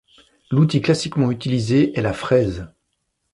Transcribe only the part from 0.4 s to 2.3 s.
L'outil classiquement utilisé est la